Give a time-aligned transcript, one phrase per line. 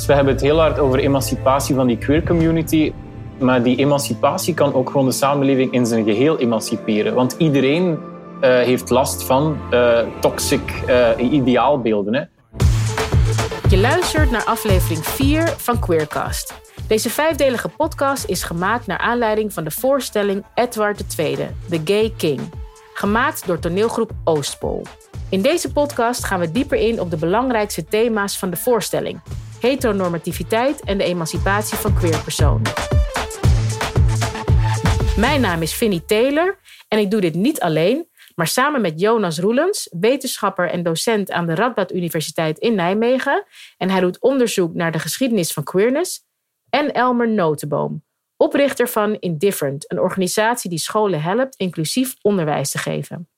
[0.00, 2.92] Dus we hebben het heel hard over emancipatie van die queer community.
[3.38, 7.14] Maar die emancipatie kan ook gewoon de samenleving in zijn geheel emanciperen.
[7.14, 12.14] Want iedereen uh, heeft last van uh, toxic uh, ideaalbeelden.
[12.14, 12.22] Hè.
[13.68, 16.54] Je luistert naar aflevering 4 van Queercast.
[16.86, 21.36] Deze vijfdelige podcast is gemaakt naar aanleiding van de voorstelling Edward II,
[21.68, 22.40] The Gay King.
[22.94, 24.82] Gemaakt door toneelgroep Oostpol.
[25.28, 29.20] In deze podcast gaan we dieper in op de belangrijkste thema's van de voorstelling:
[29.60, 32.72] heteronormativiteit en de emancipatie van queerpersonen.
[35.16, 39.38] Mijn naam is Finny Taylor en ik doe dit niet alleen, maar samen met Jonas
[39.38, 43.44] Roelens, wetenschapper en docent aan de Radboud Universiteit in Nijmegen.
[43.76, 46.28] En hij doet onderzoek naar de geschiedenis van queerness.
[46.70, 48.04] En Elmer Notenboom,
[48.36, 53.28] oprichter van Indifferent, een organisatie die scholen helpt inclusief onderwijs te geven.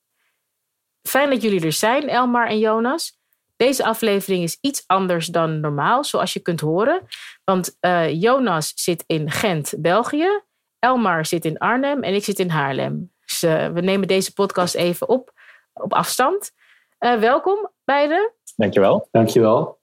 [1.03, 3.21] Fijn dat jullie er zijn, Elmar en Jonas.
[3.63, 7.07] Deze aflevering is iets anders dan normaal, zoals je kunt horen.
[7.45, 10.43] Want uh, Jonas zit in Gent, België.
[10.79, 13.13] Elmar zit in Arnhem en ik zit in Haarlem.
[13.25, 15.33] Dus uh, we nemen deze podcast even op,
[15.73, 16.53] op afstand.
[17.01, 18.33] Uh, welkom beiden.
[18.57, 19.09] Dankjewel.
[19.11, 19.81] Dankjewel.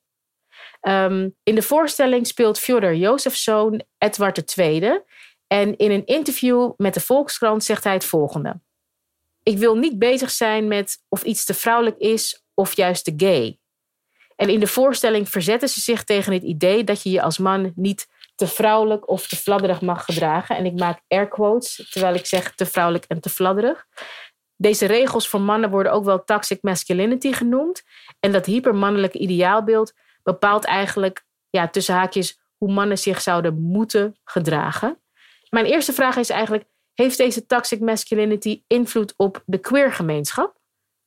[0.81, 5.01] Um, in de voorstelling speelt Fjodor Jozef's zoon Edward II.
[5.47, 8.59] En in een interview met de Volkskrant zegt hij het volgende.
[9.43, 13.59] Ik wil niet bezig zijn met of iets te vrouwelijk is of juist te gay.
[14.39, 17.71] En in de voorstelling verzetten ze zich tegen het idee dat je je als man
[17.75, 20.57] niet te vrouwelijk of te fladderig mag gedragen.
[20.57, 23.85] En ik maak air quotes terwijl ik zeg te vrouwelijk en te fladderig.
[24.55, 27.83] Deze regels voor mannen worden ook wel toxic masculinity genoemd.
[28.19, 35.01] En dat hypermannelijke ideaalbeeld bepaalt eigenlijk ja, tussen haakjes hoe mannen zich zouden moeten gedragen.
[35.49, 40.57] Mijn eerste vraag is eigenlijk: heeft deze toxic masculinity invloed op de queer gemeenschap?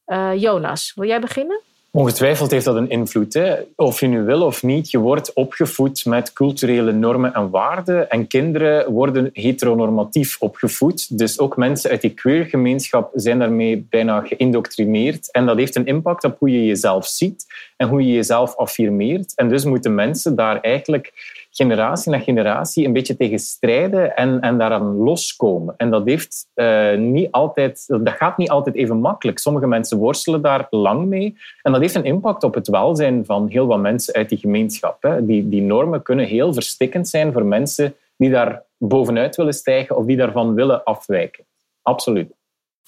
[0.06, 1.60] Uh, Jonas, wil jij beginnen?
[1.94, 3.34] Ongetwijfeld heeft dat een invloed.
[3.34, 3.54] Hè?
[3.76, 8.10] Of je nu wil of niet, je wordt opgevoed met culturele normen en waarden.
[8.10, 11.18] En kinderen worden heteronormatief opgevoed.
[11.18, 15.30] Dus ook mensen uit die queer gemeenschap zijn daarmee bijna geïndoctrineerd.
[15.30, 19.34] En dat heeft een impact op hoe je jezelf ziet en hoe je jezelf affirmeert.
[19.34, 21.12] En dus moeten mensen daar eigenlijk
[21.54, 25.74] generatie na generatie een beetje tegen strijden en, en daaraan loskomen.
[25.76, 29.38] En dat, heeft, uh, niet altijd, dat gaat niet altijd even makkelijk.
[29.38, 31.36] Sommige mensen worstelen daar lang mee.
[31.62, 35.02] En dat heeft een impact op het welzijn van heel wat mensen uit die gemeenschap.
[35.02, 35.26] Hè.
[35.26, 40.04] Die, die normen kunnen heel verstikkend zijn voor mensen die daar bovenuit willen stijgen of
[40.04, 41.44] die daarvan willen afwijken.
[41.82, 42.32] Absoluut.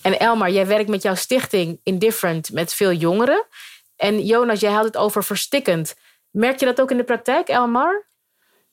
[0.03, 3.47] En Elmar, jij werkt met jouw stichting Indifferent met veel jongeren.
[3.97, 5.95] En Jonas, jij had het over verstikkend.
[6.31, 8.13] Merk je dat ook in de praktijk, Elmar?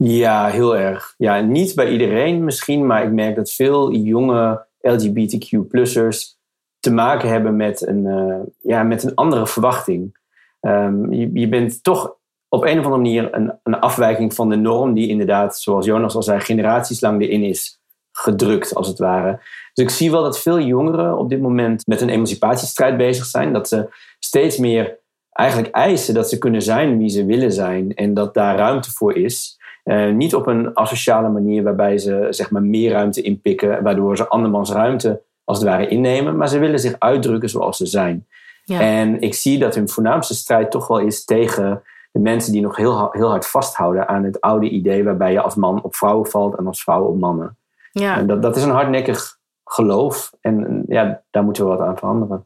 [0.04, 1.14] Ja, heel erg.
[1.18, 6.38] Ja, niet bij iedereen misschien, maar ik merk dat veel jonge LGBTQ-plussers
[6.80, 10.18] te maken hebben met een, uh, ja, met een andere verwachting.
[10.62, 12.16] Um, je, je, bent toch
[12.50, 16.16] op een of andere manier een, een afwijking van de norm, die inderdaad, zoals Jonas
[16.16, 17.80] al zei, generaties lang erin is
[18.12, 19.40] gedrukt, als het ware.
[19.74, 23.54] Dus ik zie wel dat veel jongeren op dit moment met een emancipatiestrijd bezig zijn.
[23.54, 23.90] Dat ze
[24.20, 25.00] steeds meer
[25.32, 29.16] eigenlijk eisen dat ze kunnen zijn wie ze willen zijn en dat daar ruimte voor
[29.16, 29.60] is.
[29.92, 34.28] Uh, niet op een asociale manier waarbij ze zeg maar, meer ruimte inpikken, waardoor ze
[34.28, 38.28] andermans ruimte als het ware innemen, maar ze willen zich uitdrukken zoals ze zijn.
[38.64, 38.80] Ja.
[38.80, 41.82] En ik zie dat hun voornaamste strijd toch wel is tegen
[42.12, 45.56] de mensen die nog heel, heel hard vasthouden aan het oude idee waarbij je als
[45.56, 47.58] man op vrouwen valt en als vrouw op mannen.
[47.92, 48.18] Ja.
[48.18, 52.46] En dat, dat is een hardnekkig geloof en ja, daar moeten we wat aan veranderen.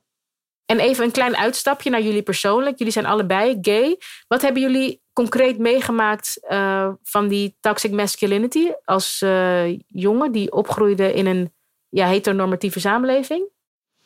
[0.66, 2.78] En even een klein uitstapje naar jullie persoonlijk.
[2.78, 3.98] Jullie zijn allebei gay.
[4.28, 11.14] Wat hebben jullie concreet meegemaakt uh, van die toxic masculinity als uh, jongen die opgroeide
[11.14, 11.54] in een
[11.90, 13.50] ja, heteronormatieve samenleving?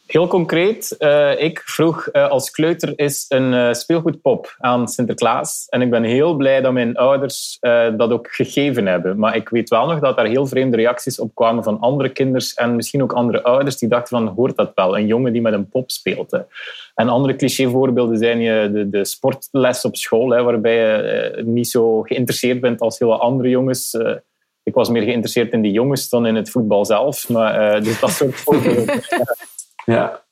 [0.09, 5.66] Heel concreet, uh, ik vroeg uh, als kleuter is een uh, speelgoedpop aan Sinterklaas.
[5.70, 7.58] En ik ben heel blij dat mijn ouders
[7.97, 9.19] dat ook gegeven hebben.
[9.19, 12.53] Maar ik weet wel nog dat daar heel vreemde reacties op kwamen van andere kinders
[12.53, 14.98] en misschien ook andere ouders die dachten van, hoort dat wel?
[14.98, 16.31] Een jongen die met een pop speelt.
[16.31, 16.40] Hè.
[16.96, 22.01] En andere clichévoorbeelden zijn je de, de sportles op school, hè, waarbij je niet zo
[22.01, 23.98] geïnteresseerd bent als heel wat andere jongens
[24.63, 27.30] ik was meer geïnteresseerd in die jongens dan in het voetbal zelf.
[27.30, 29.01] Maar, dus dat soort voorbeelden.
[29.86, 30.24] Ja.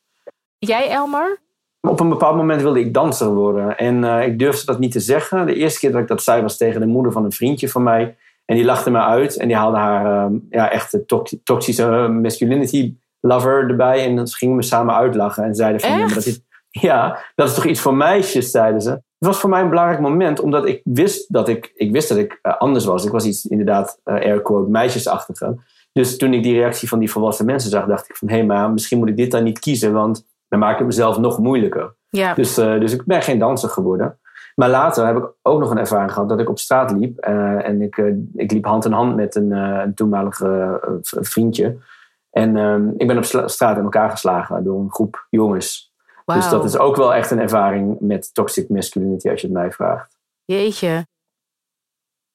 [0.57, 1.37] Jij, Elmar?
[1.81, 3.77] Op een bepaald moment wilde ik danser worden.
[3.77, 5.45] En uh, ik durfde dat niet te zeggen.
[5.45, 7.83] De eerste keer dat ik dat zei was tegen de moeder van een vriendje van
[7.83, 8.17] mij.
[8.45, 9.37] En die lachte me uit.
[9.37, 10.97] En die haalde haar uh, ja, echt
[11.43, 14.05] toxische masculinity lover erbij.
[14.05, 15.43] En dan gingen we samen uitlachen.
[15.43, 15.97] En zeiden van...
[15.97, 18.89] Ja, dat, ja, dat is toch iets voor meisjes, zeiden ze.
[18.89, 20.39] Het was voor mij een belangrijk moment.
[20.39, 23.05] Omdat ik wist dat ik, ik, wist dat ik uh, anders was.
[23.05, 25.55] Ik was iets inderdaad, air quote, meisjesachtige.
[25.97, 28.45] Dus toen ik die reactie van die volwassen mensen zag, dacht ik van hé, hey,
[28.45, 31.37] maar misschien moet ik dit dan niet kiezen, want dan maak ik het mezelf nog
[31.39, 31.95] moeilijker.
[32.09, 32.33] Ja.
[32.33, 34.19] Dus, uh, dus ik ben geen danser geworden.
[34.55, 37.17] Maar later heb ik ook nog een ervaring gehad dat ik op straat liep.
[37.17, 40.73] eh, en ik, eh, ik liep hand in hand met een, eh, een toenmalig eh,
[41.01, 41.77] v- vriendje.
[42.31, 45.93] En ehm, ik ben op straat in elkaar geslagen door een groep jongens.
[46.25, 46.49] Dus Wauw.
[46.49, 50.17] dat is ook wel echt een ervaring met toxic masculinity, als je het mij vraagt.
[50.45, 51.07] Jeetje.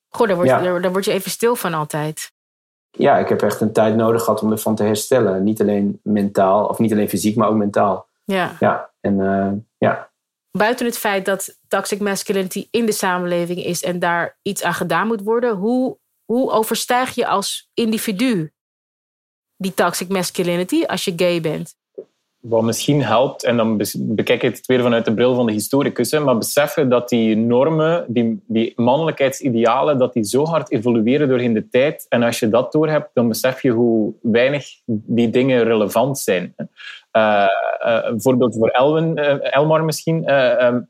[0.09, 0.61] Goh, daar word, Ja.
[0.61, 2.32] daar, daar word je even stil van altijd.
[2.99, 5.43] Ja, ik heb echt een tijd nodig gehad om ervan te herstellen.
[5.43, 8.07] Niet alleen mentaal, of niet alleen fysiek, maar ook mentaal.
[8.25, 8.57] Ja.
[8.61, 10.11] Ja, en eh, ja.
[10.51, 15.07] Buiten het feit dat toxic masculinity in de samenleving is en daar iets aan gedaan
[15.07, 18.53] moet worden, hoe, hoe overstijg je als individu
[19.57, 21.77] die toxic masculinity als je gay bent?
[22.43, 26.19] Wat misschien helpt, en dan bekijk ik het weer vanuit de bril van de historicus,
[26.19, 31.69] maar beseffen dat die normen, die, die mannelijkheidsidealen, dat die zo hard evolueren doorheen de
[31.69, 32.07] tijd.
[32.09, 36.55] En als je dat doorhebt, dan besef je hoe weinig die dingen relevant zijn.
[37.11, 37.47] Eh,
[37.79, 40.25] eh, een voorbeeld voor Elwin, eh, Elmar misschien.
[40.25, 40.81] eh, ehm,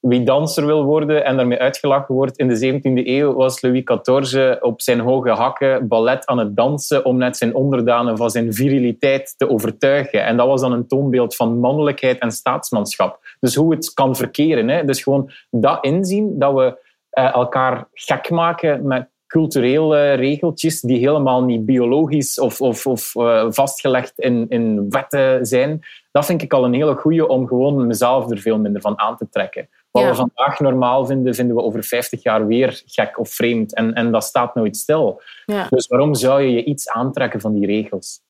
[0.00, 4.56] wie danser wil worden en daarmee uitgelachen wordt in de 17e eeuw, was Louis XIV
[4.60, 9.34] op zijn hoge hakken ballet aan het dansen om net zijn onderdanen van zijn viriliteit
[9.36, 10.24] te overtuigen.
[10.24, 13.18] En dat was dan een toonbeeld van mannelijkheid en staatsmanschap.
[13.40, 14.68] Dus hoe het kan verkeren.
[14.68, 14.84] Hè?
[14.84, 16.78] Dus gewoon dat inzien, dat we
[17.10, 23.46] eh, elkaar gek maken met culturele regeltjes die helemaal niet biologisch of, of, of eh,
[23.48, 25.80] vastgelegd in, in wetten zijn.
[26.12, 29.16] Dat vind ik al een hele goeie om gewoon mezelf er veel minder van aan
[29.16, 29.68] te trekken.
[29.90, 30.08] Wat Ja.
[30.08, 33.74] we vandaag normaal vinden, vinden we over 50 jaar weer gek of vreemd.
[33.74, 35.22] En, en dat staat nooit stil.
[35.44, 35.66] Ja.
[35.70, 38.20] Dus waarom zou je je iets aantrekken van die regels?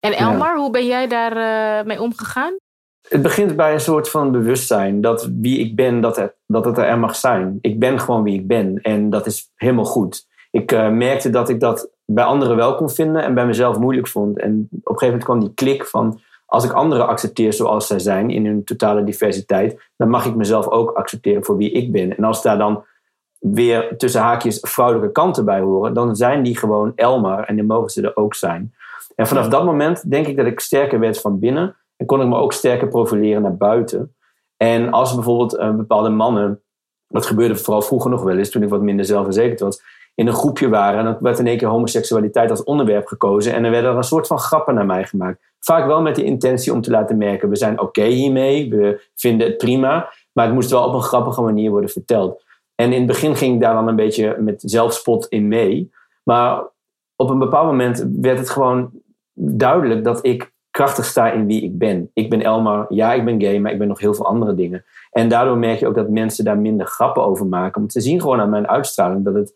[0.00, 1.36] En Elmar, hoe ben jij daar
[1.78, 2.56] eh, mee omgegaan?
[3.08, 6.78] Het begint bij een soort van bewustzijn dat wie ik ben, dat het, dat het
[6.78, 7.58] er mag zijn.
[7.60, 10.26] Ik ben gewoon wie ik ben en dat is helemaal goed.
[10.50, 14.08] Ik eh, merkte dat ik dat bij anderen wel kon vinden en bij mezelf moeilijk
[14.08, 14.38] vond.
[14.38, 17.98] En op een gegeven moment kwam die klik van als ik anderen accepteer zoals zij
[17.98, 22.16] zijn in hun totale diversiteit, dan mag ik mezelf ook accepteren voor wie ik ben.
[22.16, 22.84] En als daar dan
[23.38, 27.90] weer tussen haakjes vrouwelijke kanten bij horen, dan zijn die gewoon Elmar en dan mogen
[27.90, 28.74] ze er ook zijn.
[29.14, 32.26] En vanaf dat moment denk ik dat ik sterker werd van binnen en kon ik
[32.26, 34.14] me ook sterker profileren naar buiten.
[34.56, 36.62] En als bijvoorbeeld eh, bepaalde mannen,
[37.08, 39.82] dat gebeurde vooral vroeger nog wel eens, toen ik wat minder zelfverzekerd was,
[40.14, 43.64] in een groepje waren en dan werd in één keer homoseksualiteit als onderwerp gekozen en
[43.64, 45.54] er werden er een soort van grappen naar mij gemaakt.
[45.60, 49.46] Vaak wel met de intentie om te laten merken, we zijn oké hiermee, we vinden
[49.46, 52.44] het prima, maar het moest wel op een grappige manier worden verteld.
[52.74, 55.90] En in het begin ging ik daar dan een beetje met zelfspot in mee.
[56.22, 56.64] Maar
[57.16, 58.90] op een bepaald moment werd het gewoon
[59.34, 62.10] duidelijk dat ik krachtig sta in wie ik ben.
[62.14, 64.84] Ik ben Elmar, ja, ik ben gay, maar ik ben nog heel veel andere dingen.
[65.10, 67.80] En daardoor merk je ook dat mensen daar minder grappen over maken.
[67.80, 69.54] Want ze zien gewoon aan mijn uitstraling dat het,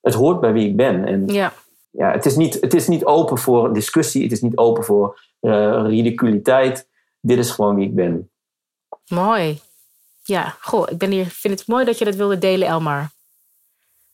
[0.00, 1.04] het hoort bij wie ik ben.
[1.04, 1.52] En Ja.
[1.90, 5.20] ja, het, is niet, het is niet open voor discussie, het is niet open voor
[5.40, 6.88] eh, ridiculiteit.
[7.20, 8.30] Dit is gewoon wie ik ben.
[9.08, 9.60] Mooi.
[10.24, 13.10] Ja, goh, ik ben hier, vind het mooi dat je dat wilde delen, Elmar.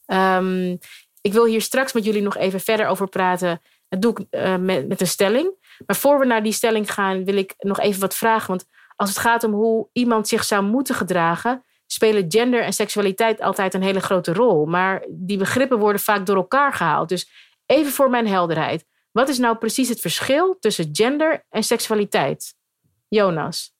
[0.06, 0.76] Ehm,
[1.20, 3.60] ik wil hier straks met jullie nog even verder over praten.
[3.88, 5.57] Dat doe ik eh, met, met een stelling.
[5.86, 8.48] Maar voor we naar die stelling gaan, wil ik nog even wat vragen.
[8.48, 8.64] Want
[8.96, 13.74] als het gaat om hoe iemand zich zou moeten gedragen, spelen gender en seksualiteit altijd
[13.74, 14.66] een hele grote rol.
[14.66, 17.08] Maar die begrippen worden vaak door elkaar gehaald.
[17.08, 17.30] Dus
[17.66, 18.84] even voor mijn helderheid.
[19.12, 22.54] Wat is nou precies het verschil tussen gender en seksualiteit?
[23.08, 23.76] Jonas.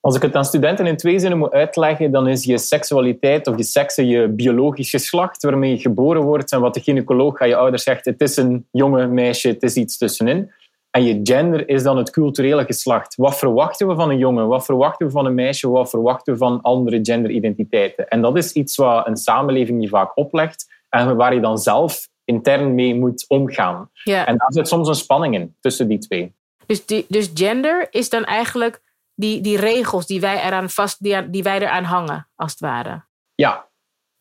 [0.00, 3.56] Als ik het aan studenten in twee zinnen moet uitleggen, dan is je seksualiteit of
[3.56, 7.56] je sekse je biologisch geslacht waarmee je geboren wordt en wat de gynaecoloog aan je
[7.56, 10.52] ouders zegt, het is een jonge meisje, het is iets tussenin.
[10.96, 13.14] En je gender is dan het culturele geslacht.
[13.14, 14.48] Wat verwachten we van een jongen?
[14.48, 15.68] Wat verwachten we van een meisje?
[15.68, 18.08] Wat verwachten we van andere genderidentiteiten?
[18.08, 22.08] En dat is iets wat een samenleving je vaak oplegt en waar je dan zelf
[22.24, 23.90] intern mee moet omgaan.
[23.92, 24.26] Ja.
[24.26, 26.34] En daar zit soms een spanning in tussen die twee.
[26.66, 28.82] Dus, die, dus gender is dan eigenlijk
[29.14, 33.04] die, die regels die wij, eraan vast, die, wij eraan hangen, als het ware.
[33.34, 33.68] Ja,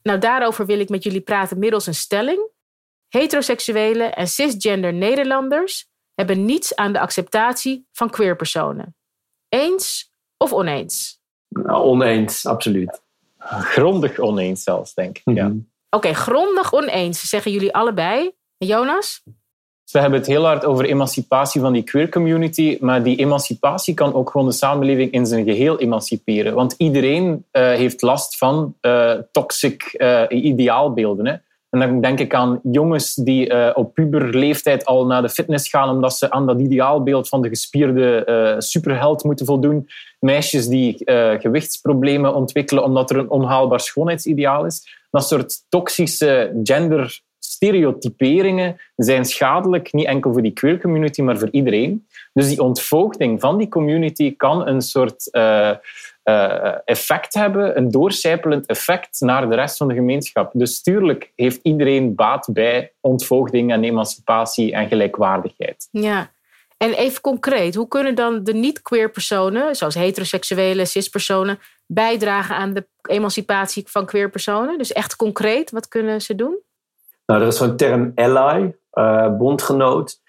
[0.02, 2.50] Nou, daarover wil ik met jullie praten middels een stelling.
[3.08, 8.96] Heteroseksuele en cisgender Nederlanders hebben niets aan de acceptatie van queerpersonen.
[9.50, 11.20] Eens of oneens?
[11.48, 13.02] Nou, oneens, absoluut.
[13.38, 15.36] grondig oneens zelfs, denk ik.
[15.36, 15.48] Ja.
[15.48, 15.58] Mhm.
[15.90, 18.32] Oké, grondig oneens, zeggen jullie allebei.
[18.58, 19.22] En Jonas?
[19.84, 24.14] Ze hebben het heel hard over emancipatie van die queer community, maar die emancipatie kan
[24.14, 26.54] ook gewoon de samenleving in zijn geheel emanciperen.
[26.54, 31.26] Want iedereen eh, heeft last van eh, toxic eh, ideaalbeelden.
[31.26, 31.36] Hè?
[31.76, 35.90] En dan denk ik aan jongens die eh, op puberleeftijd al naar de fitness gaan
[35.90, 39.88] omdat ze aan dat ideaalbeeld van de gespierde eh, superheld moeten voldoen.
[40.20, 45.06] Meisjes die eh, gewichtsproblemen ontwikkelen omdat er een onhaalbaar schoonheidsideaal is.
[45.12, 47.22] Dat soort toxische gender
[47.56, 52.08] stereotyperingen zijn schadelijk, niet enkel voor die queer community, maar voor iedereen.
[52.34, 55.72] Dus die ontvoogding van die community kan een soort uh,
[56.24, 60.52] uh, effect hebben, een doorcijpelend effect naar de rest van de gemeenschap.
[60.54, 65.88] Dus tuurlijk heeft iedereen baat bij ontvoogding en emancipatie en gelijkwaardigheid.
[65.92, 66.34] Ja.
[66.78, 72.88] En even concreet, hoe kunnen dan de niet-queer personen, zoals heteroseksuele, cis-personen, bijdragen aan de
[73.02, 74.78] emancipatie van queer personen?
[74.78, 76.58] Dus echt concreet, wat kunnen ze doen?
[77.26, 80.22] Nou, er is zo'n term ally, uh, bondgenoot.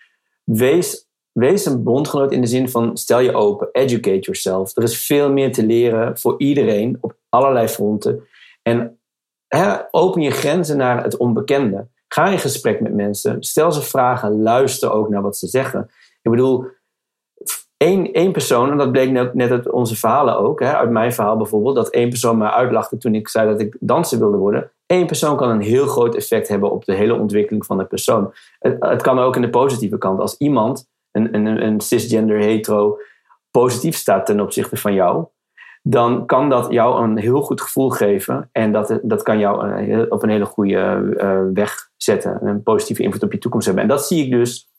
[0.45, 4.77] Wees, wees een bondgenoot in de zin van stel je open, educate yourself.
[4.77, 8.27] Er is veel meer te leren voor iedereen op allerlei fronten.
[8.63, 9.01] En
[9.49, 11.87] hè, open je grenzen naar het onbekende.
[12.09, 15.91] Ga in gesprek met mensen, stel ze vragen, luister ook naar wat ze zeggen.
[16.23, 16.67] Ik bedoel,
[17.77, 21.37] één, persoon, en dat bleek net, net uit onze verhalen ook, hè, uit mijn verhaal
[21.37, 24.71] bijvoorbeeld, dat één persoon mij uitlachte toen ik zei dat ik danser wilde worden.
[24.87, 28.33] Eén persoon kan een heel groot effect hebben op de hele ontwikkeling van de persoon.
[28.59, 30.21] Het, het kan ook in de positieve kant.
[30.21, 32.99] Als iemand, een, een, een cisgender hetero,
[33.51, 35.27] positief staat ten opzichte van jou,
[35.83, 38.49] dan kan dat jou een heel goed gevoel geven.
[38.53, 42.47] En dat, dat kan jou een, op een hele goede uh, weg zetten.
[42.47, 43.85] Een positieve invloed op je toekomst hebben.
[43.85, 44.71] En dat zie ik dus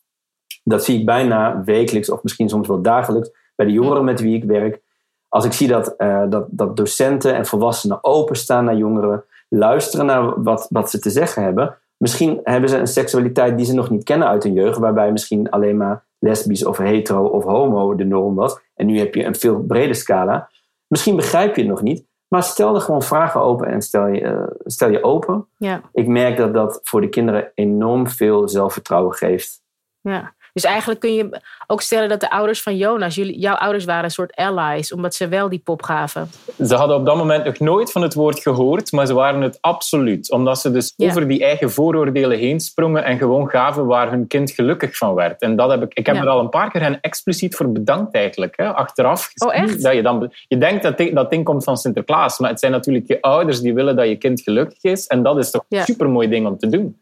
[0.64, 4.36] dat zie ik bijna wekelijks of misschien soms wel dagelijks bij de jongeren met wie
[4.36, 4.82] ik werk.
[5.28, 10.44] Als ik zie dat, uh, dat, dat docenten en volwassenen openstaan naar jongeren, luisteren naar
[10.44, 11.78] wat, wat ze te zeggen hebben.
[11.98, 15.50] Misschien hebben ze een seksualiteit die ze nog niet kennen uit hun jeugd, waarbij misschien
[15.50, 18.60] alleen maar lesbisch of hetero of homo de norm was.
[18.76, 20.50] En nu heb je een veel breder scala.
[20.88, 24.22] Misschien begrijp je het nog niet, maar stel er gewoon vragen open en stel je,
[24.22, 25.48] uh, stel je open.
[25.58, 25.82] Ja.
[25.94, 29.62] Ik merk dat dat voor de kinderen enorm veel zelfvertrouwen geeft.
[30.02, 30.36] Ja.
[30.58, 34.04] Dus eigenlijk kun je ook stellen dat de ouders van Jonas, jullie, jouw ouders waren
[34.04, 36.30] een soort allies, omdat ze wel die pop gaven.
[36.66, 39.58] Ze hadden op dat moment nog nooit van het woord gehoord, maar ze waren het
[39.62, 40.32] absoluut.
[40.32, 41.08] Omdat ze dus Ja.
[41.08, 45.42] over die eigen vooroordelen heen sprongen en gewoon gaven waar hun kind gelukkig van werd.
[45.42, 46.22] En dat heb ik, ik heb Ja.
[46.22, 48.58] er al een paar keer hen expliciet voor bedankt eigenlijk.
[48.58, 49.32] Hè, achteraf.
[49.46, 49.84] Oh, echt?
[49.84, 53.08] Dat je, dan, je denkt dat dat ding komt van Sinterklaas, maar het zijn natuurlijk
[53.08, 55.08] je ouders die willen dat je kind gelukkig is.
[55.08, 55.80] En dat is toch Ja.
[55.80, 57.02] een supermooi ding om te doen.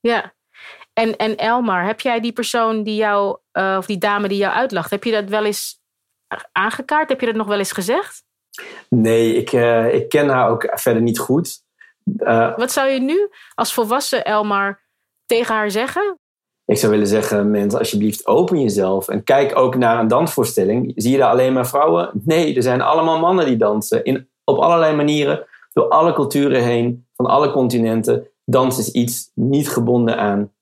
[0.00, 0.32] Ja.
[0.98, 4.54] En, en Elmar, heb jij die persoon die jou, eh, of die dame die jou
[4.54, 5.80] uitlacht, heb je dat wel eens
[6.52, 7.08] aangekaart?
[7.08, 8.22] Heb je dat nog wel eens gezegd?
[8.88, 11.62] Nee, ik, eh, ik ken haar ook verder niet goed.
[12.18, 14.80] Eh, Wat zou je nu als volwassen Elmar
[15.26, 16.18] tegen haar zeggen?
[16.64, 19.08] ik zou willen zeggen, mensen, alsjeblieft open jezelf.
[19.08, 20.92] En kijk ook naar een dansvoorstelling.
[20.96, 22.10] Zie je daar alleen maar vrouwen?
[22.24, 24.04] Nee, er zijn allemaal mannen die dansen.
[24.04, 28.28] In, op allerlei manieren, door alle culturen heen, van alle continenten.
[28.44, 30.52] Dans is iets niet gebonden aan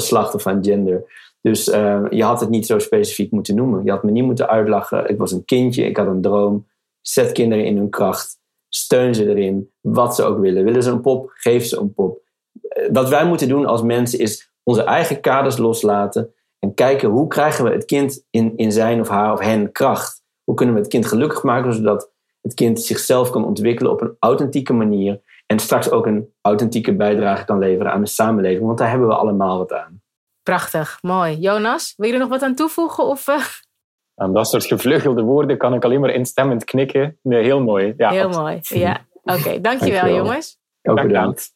[0.00, 1.04] geslacht of aan gender.
[1.40, 3.84] Dus eh, je had het niet zo specifiek moeten noemen.
[3.84, 5.08] Je had me niet moeten uitlachen.
[5.08, 6.66] Ik was een kindje, ik had een droom.
[7.00, 8.38] Zet kinderen in hun kracht.
[8.68, 10.64] Steun ze erin, wat ze ook willen.
[10.64, 12.20] Willen ze een pop, geef ze een pop.
[12.68, 17.26] Eh, Wat wij moeten doen als mensen is onze eigen kaders loslaten en kijken hoe
[17.26, 20.22] krijgen we het kind in, in zijn of haar of hen kracht.
[20.44, 24.16] Hoe kunnen we het kind gelukkig maken zodat het kind zichzelf kan ontwikkelen op een
[24.18, 25.20] authentieke manier
[25.52, 29.14] en straks ook een authentieke bijdrage kan leveren aan de samenleving, want daar hebben we
[29.14, 30.02] allemaal wat aan.
[30.42, 31.36] Prachtig, mooi.
[31.36, 33.04] Jonas, wil je er nog wat aan toevoegen?
[33.04, 33.44] Of, eh,
[34.14, 37.18] Aan dat soort gevleugelde woorden kan ik alleen maar instemmend knikken.
[37.22, 37.94] Nee, heel mooi.
[37.96, 38.70] Ja, heel absoluut.
[38.70, 38.82] mooi.
[38.82, 39.34] Ja, oké.
[39.34, 40.14] dankjewel Dankjewel.
[40.16, 40.58] jongens.
[40.82, 41.20] Ook Dank je wel.
[41.22, 41.52] bedankt.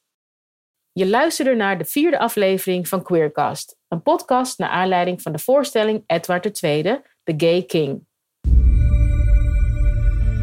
[0.93, 3.77] Je luisterde naar de vierde aflevering van Queercast.
[3.89, 6.83] Een podcast naar aanleiding van de voorstelling Edward II,
[7.23, 8.07] The Gay King.